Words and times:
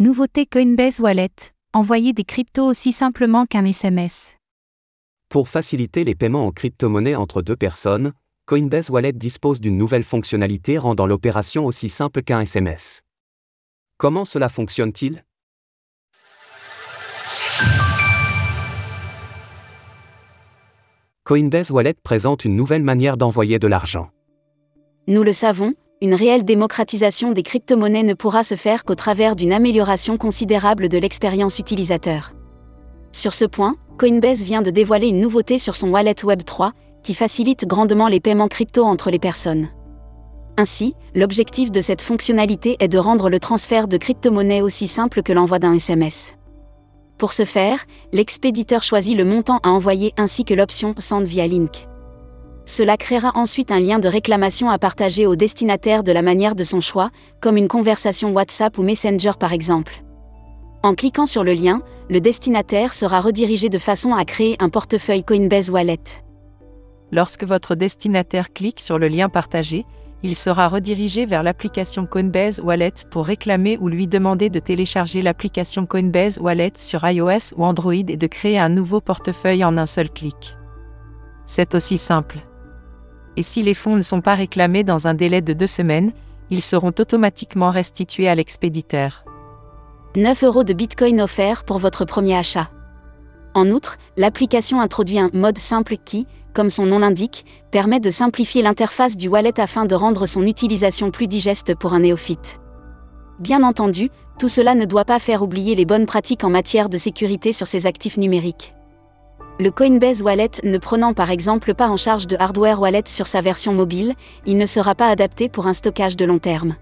Nouveauté 0.00 0.46
Coinbase 0.46 1.00
Wallet. 1.00 1.28
Envoyer 1.74 2.12
des 2.12 2.22
cryptos 2.22 2.64
aussi 2.64 2.92
simplement 2.92 3.46
qu'un 3.46 3.64
SMS. 3.64 4.36
Pour 5.28 5.48
faciliter 5.48 6.04
les 6.04 6.14
paiements 6.14 6.46
en 6.46 6.52
crypto-monnaie 6.52 7.16
entre 7.16 7.42
deux 7.42 7.56
personnes, 7.56 8.12
Coinbase 8.46 8.90
Wallet 8.90 9.12
dispose 9.12 9.60
d'une 9.60 9.76
nouvelle 9.76 10.04
fonctionnalité 10.04 10.78
rendant 10.78 11.04
l'opération 11.04 11.66
aussi 11.66 11.88
simple 11.88 12.22
qu'un 12.22 12.38
SMS. 12.42 13.00
Comment 13.96 14.24
cela 14.24 14.48
fonctionne-t-il? 14.48 15.24
Coinbase 21.24 21.72
Wallet 21.72 21.96
présente 22.04 22.44
une 22.44 22.54
nouvelle 22.54 22.84
manière 22.84 23.16
d'envoyer 23.16 23.58
de 23.58 23.66
l'argent. 23.66 24.12
Nous 25.08 25.24
le 25.24 25.32
savons, 25.32 25.74
une 26.00 26.14
réelle 26.14 26.44
démocratisation 26.44 27.32
des 27.32 27.42
crypto-monnaies 27.42 28.04
ne 28.04 28.14
pourra 28.14 28.44
se 28.44 28.54
faire 28.54 28.84
qu'au 28.84 28.94
travers 28.94 29.34
d'une 29.34 29.52
amélioration 29.52 30.16
considérable 30.16 30.88
de 30.88 30.98
l'expérience 30.98 31.58
utilisateur. 31.58 32.32
Sur 33.12 33.34
ce 33.34 33.44
point, 33.44 33.76
Coinbase 33.98 34.44
vient 34.44 34.62
de 34.62 34.70
dévoiler 34.70 35.08
une 35.08 35.20
nouveauté 35.20 35.58
sur 35.58 35.74
son 35.74 35.90
wallet 35.90 36.12
Web3, 36.12 36.70
qui 37.02 37.14
facilite 37.14 37.66
grandement 37.66 38.06
les 38.06 38.20
paiements 38.20 38.48
crypto 38.48 38.84
entre 38.84 39.10
les 39.10 39.18
personnes. 39.18 39.68
Ainsi, 40.56 40.94
l'objectif 41.14 41.72
de 41.72 41.80
cette 41.80 42.02
fonctionnalité 42.02 42.76
est 42.80 42.88
de 42.88 42.98
rendre 42.98 43.28
le 43.28 43.40
transfert 43.40 43.88
de 43.88 43.96
crypto-monnaies 43.96 44.62
aussi 44.62 44.86
simple 44.86 45.22
que 45.22 45.32
l'envoi 45.32 45.58
d'un 45.58 45.74
SMS. 45.74 46.34
Pour 47.16 47.32
ce 47.32 47.44
faire, 47.44 47.84
l'expéditeur 48.12 48.84
choisit 48.84 49.16
le 49.16 49.24
montant 49.24 49.58
à 49.64 49.70
envoyer 49.70 50.12
ainsi 50.16 50.44
que 50.44 50.54
l'option 50.54 50.94
Send 50.98 51.26
via 51.26 51.48
Link. 51.48 51.87
Cela 52.68 52.98
créera 52.98 53.32
ensuite 53.34 53.70
un 53.70 53.80
lien 53.80 53.98
de 53.98 54.08
réclamation 54.08 54.68
à 54.68 54.78
partager 54.78 55.24
au 55.24 55.36
destinataire 55.36 56.04
de 56.04 56.12
la 56.12 56.20
manière 56.20 56.54
de 56.54 56.64
son 56.64 56.82
choix, 56.82 57.08
comme 57.40 57.56
une 57.56 57.66
conversation 57.66 58.30
WhatsApp 58.34 58.76
ou 58.76 58.82
Messenger 58.82 59.32
par 59.40 59.54
exemple. 59.54 60.04
En 60.82 60.94
cliquant 60.94 61.24
sur 61.24 61.44
le 61.44 61.54
lien, 61.54 61.80
le 62.10 62.20
destinataire 62.20 62.92
sera 62.92 63.22
redirigé 63.22 63.70
de 63.70 63.78
façon 63.78 64.12
à 64.12 64.26
créer 64.26 64.56
un 64.60 64.68
portefeuille 64.68 65.24
Coinbase 65.24 65.70
Wallet. 65.70 66.02
Lorsque 67.10 67.44
votre 67.44 67.74
destinataire 67.74 68.52
clique 68.52 68.80
sur 68.80 68.98
le 68.98 69.08
lien 69.08 69.30
partagé, 69.30 69.86
il 70.22 70.36
sera 70.36 70.68
redirigé 70.68 71.24
vers 71.24 71.42
l'application 71.42 72.04
Coinbase 72.04 72.60
Wallet 72.60 72.92
pour 73.10 73.24
réclamer 73.24 73.78
ou 73.80 73.88
lui 73.88 74.06
demander 74.06 74.50
de 74.50 74.58
télécharger 74.58 75.22
l'application 75.22 75.86
Coinbase 75.86 76.38
Wallet 76.38 76.72
sur 76.76 77.08
iOS 77.08 77.54
ou 77.56 77.64
Android 77.64 77.94
et 77.94 78.18
de 78.18 78.26
créer 78.26 78.58
un 78.58 78.68
nouveau 78.68 79.00
portefeuille 79.00 79.64
en 79.64 79.78
un 79.78 79.86
seul 79.86 80.10
clic. 80.10 80.54
C'est 81.46 81.74
aussi 81.74 81.96
simple. 81.96 82.40
Et 83.38 83.42
si 83.42 83.62
les 83.62 83.74
fonds 83.74 83.94
ne 83.94 84.02
sont 84.02 84.20
pas 84.20 84.34
réclamés 84.34 84.82
dans 84.82 85.06
un 85.06 85.14
délai 85.14 85.42
de 85.42 85.52
deux 85.52 85.68
semaines, 85.68 86.10
ils 86.50 86.60
seront 86.60 86.92
automatiquement 86.98 87.70
restitués 87.70 88.28
à 88.28 88.34
l'expéditeur. 88.34 89.24
9 90.16 90.42
euros 90.42 90.64
de 90.64 90.72
Bitcoin 90.72 91.20
offert 91.20 91.62
pour 91.62 91.78
votre 91.78 92.04
premier 92.04 92.34
achat. 92.34 92.68
En 93.54 93.70
outre, 93.70 93.96
l'application 94.16 94.80
introduit 94.80 95.20
un 95.20 95.30
mode 95.32 95.58
simple 95.58 95.98
qui, 96.04 96.26
comme 96.52 96.68
son 96.68 96.84
nom 96.86 96.98
l'indique, 96.98 97.44
permet 97.70 98.00
de 98.00 98.10
simplifier 98.10 98.60
l'interface 98.60 99.16
du 99.16 99.28
wallet 99.28 99.60
afin 99.60 99.84
de 99.84 99.94
rendre 99.94 100.26
son 100.26 100.42
utilisation 100.42 101.12
plus 101.12 101.28
digeste 101.28 101.76
pour 101.76 101.94
un 101.94 102.00
néophyte. 102.00 102.58
Bien 103.38 103.62
entendu, 103.62 104.10
tout 104.40 104.48
cela 104.48 104.74
ne 104.74 104.84
doit 104.84 105.04
pas 105.04 105.20
faire 105.20 105.42
oublier 105.42 105.76
les 105.76 105.84
bonnes 105.84 106.06
pratiques 106.06 106.42
en 106.42 106.50
matière 106.50 106.88
de 106.88 106.96
sécurité 106.96 107.52
sur 107.52 107.68
ces 107.68 107.86
actifs 107.86 108.16
numériques. 108.16 108.74
Le 109.60 109.72
Coinbase 109.72 110.22
Wallet 110.22 110.52
ne 110.62 110.78
prenant 110.78 111.14
par 111.14 111.32
exemple 111.32 111.74
pas 111.74 111.88
en 111.88 111.96
charge 111.96 112.28
de 112.28 112.36
hardware 112.38 112.80
wallet 112.80 113.02
sur 113.06 113.26
sa 113.26 113.40
version 113.40 113.74
mobile, 113.74 114.14
il 114.46 114.56
ne 114.56 114.66
sera 114.66 114.94
pas 114.94 115.08
adapté 115.08 115.48
pour 115.48 115.66
un 115.66 115.72
stockage 115.72 116.16
de 116.16 116.24
long 116.24 116.38
terme. 116.38 116.76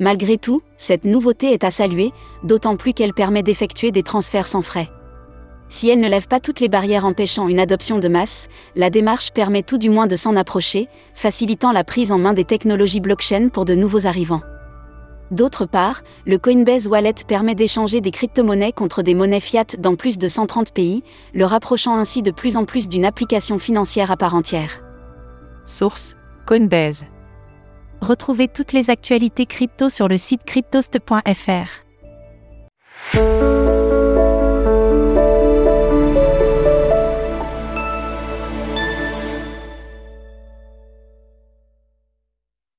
Malgré 0.00 0.36
tout, 0.36 0.60
cette 0.76 1.04
nouveauté 1.04 1.52
est 1.52 1.62
à 1.62 1.70
saluer, 1.70 2.10
d'autant 2.42 2.76
plus 2.76 2.94
qu'elle 2.94 3.14
permet 3.14 3.44
d'effectuer 3.44 3.92
des 3.92 4.02
transferts 4.02 4.48
sans 4.48 4.60
frais. 4.60 4.90
Si 5.68 5.88
elle 5.88 6.00
ne 6.00 6.08
lève 6.08 6.26
pas 6.26 6.40
toutes 6.40 6.58
les 6.58 6.68
barrières 6.68 7.04
empêchant 7.04 7.46
une 7.46 7.60
adoption 7.60 8.00
de 8.00 8.08
masse, 8.08 8.48
la 8.74 8.90
démarche 8.90 9.30
permet 9.30 9.62
tout 9.62 9.78
du 9.78 9.88
moins 9.88 10.08
de 10.08 10.16
s'en 10.16 10.34
approcher, 10.34 10.88
facilitant 11.14 11.70
la 11.70 11.84
prise 11.84 12.10
en 12.10 12.18
main 12.18 12.32
des 12.32 12.44
technologies 12.44 13.00
blockchain 13.00 13.50
pour 13.50 13.64
de 13.64 13.76
nouveaux 13.76 14.08
arrivants. 14.08 14.42
D'autre 15.34 15.66
part, 15.66 16.02
le 16.26 16.38
Coinbase 16.38 16.86
Wallet 16.86 17.14
permet 17.26 17.56
d'échanger 17.56 18.00
des 18.00 18.12
crypto-monnaies 18.12 18.70
contre 18.70 19.02
des 19.02 19.14
monnaies 19.14 19.40
fiat 19.40 19.64
dans 19.78 19.96
plus 19.96 20.16
de 20.16 20.28
130 20.28 20.72
pays, 20.72 21.02
le 21.34 21.44
rapprochant 21.44 21.96
ainsi 21.96 22.22
de 22.22 22.30
plus 22.30 22.56
en 22.56 22.64
plus 22.64 22.88
d'une 22.88 23.04
application 23.04 23.58
financière 23.58 24.12
à 24.12 24.16
part 24.16 24.36
entière. 24.36 24.80
Source 25.64 26.14
Coinbase. 26.46 27.06
Retrouvez 28.00 28.46
toutes 28.46 28.72
les 28.72 28.90
actualités 28.90 29.46
crypto 29.46 29.88
sur 29.88 30.06
le 30.06 30.18
site 30.18 30.44
cryptost.fr. 30.44 31.84